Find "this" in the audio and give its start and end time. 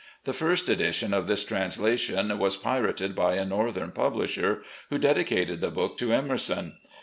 1.27-1.43